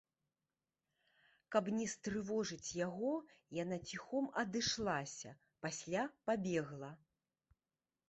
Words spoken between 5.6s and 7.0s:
пасля пабегла.